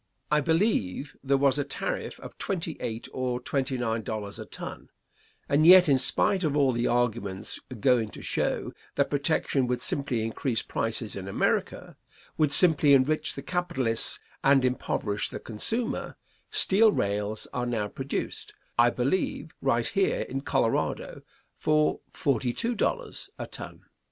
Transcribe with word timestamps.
I 0.31 0.41
believe 0.41 1.15
there 1.23 1.37
was 1.37 1.59
a 1.59 1.63
tariff 1.63 2.19
of 2.21 2.35
twenty 2.39 2.75
eight 2.79 3.07
or 3.13 3.39
twenty 3.39 3.77
nine 3.77 4.01
dollars 4.01 4.39
a 4.39 4.45
ton, 4.47 4.89
and 5.47 5.63
yet 5.63 5.87
in 5.87 5.99
spite 5.99 6.43
of 6.43 6.57
all 6.57 6.71
the 6.71 6.87
arguments 6.87 7.59
going 7.79 8.09
to 8.09 8.23
show 8.23 8.73
that 8.95 9.11
protection 9.11 9.67
would 9.67 9.79
simply 9.79 10.23
increase 10.23 10.63
prices 10.63 11.15
in 11.15 11.27
America, 11.27 11.97
would 12.35 12.51
simply 12.51 12.95
enrich 12.95 13.35
the 13.35 13.43
capitalists 13.43 14.19
and 14.43 14.65
impoverish 14.65 15.29
the 15.29 15.39
consumer, 15.39 16.15
steel 16.49 16.91
rails 16.91 17.47
are 17.53 17.67
now 17.67 17.87
produced, 17.87 18.55
I 18.79 18.89
believe, 18.89 19.51
right 19.61 19.85
here 19.87 20.21
in 20.21 20.41
Colorado 20.41 21.21
for 21.53 21.99
forty 22.09 22.53
two 22.53 22.73
dollars 22.73 23.29
a 23.37 23.45
ton. 23.45 23.85